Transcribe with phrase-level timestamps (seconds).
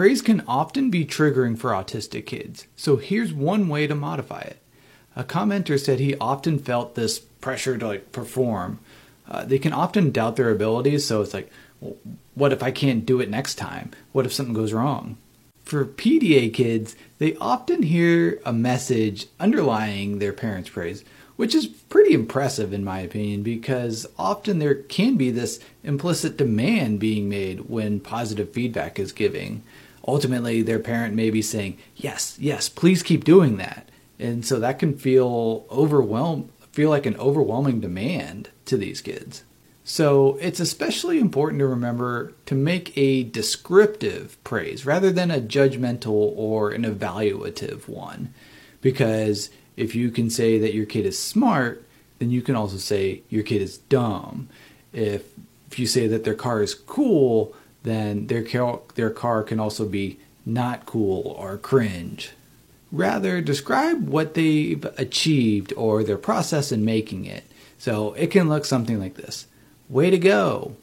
[0.00, 4.56] Praise can often be triggering for autistic kids, so here's one way to modify it.
[5.14, 8.78] A commenter said he often felt this pressure to like perform.
[9.28, 11.50] Uh, they can often doubt their abilities, so it's like,
[11.82, 11.96] well,
[12.34, 13.90] what if I can't do it next time?
[14.12, 15.18] What if something goes wrong?
[15.64, 21.04] For PDA kids, they often hear a message underlying their parents' praise,
[21.36, 27.00] which is pretty impressive in my opinion because often there can be this implicit demand
[27.00, 29.62] being made when positive feedback is giving.
[30.06, 33.88] Ultimately, their parent may be saying, "Yes, yes, please keep doing that."
[34.18, 39.42] And so that can feel overwhelm feel like an overwhelming demand to these kids.
[39.82, 46.32] So it's especially important to remember to make a descriptive praise rather than a judgmental
[46.36, 48.32] or an evaluative one.
[48.80, 51.84] Because if you can say that your kid is smart,
[52.18, 54.48] then you can also say your kid is dumb.
[54.92, 55.24] If
[55.70, 59.86] if you say that their car is cool, then their car, their car can also
[59.86, 62.32] be not cool or cringe.
[62.92, 67.44] Rather, describe what they've achieved or their process in making it.
[67.78, 69.46] So it can look something like this
[69.88, 70.76] Way to go!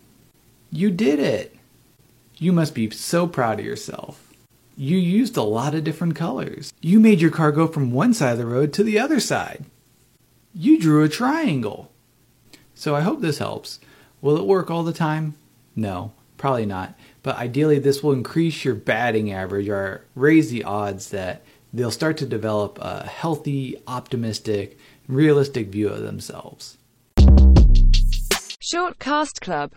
[0.72, 1.56] You did it!
[2.38, 4.34] You must be so proud of yourself.
[4.76, 6.72] You used a lot of different colors.
[6.82, 9.66] You made your car go from one side of the road to the other side.
[10.54, 11.92] You drew a triangle.
[12.76, 13.80] So I hope this helps.
[14.22, 15.34] Will it work all the time?
[15.76, 16.98] No, probably not.
[17.24, 21.44] But ideally, this will increase your batting average or raise the odds that
[21.74, 24.78] they'll start to develop a healthy, optimistic,
[25.08, 26.78] realistic view of themselves.
[28.70, 29.66] Shortcast Club